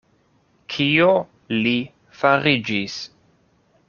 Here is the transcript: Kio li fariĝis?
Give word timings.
Kio 0.75 1.09
li 1.57 1.73
fariĝis? 2.21 2.97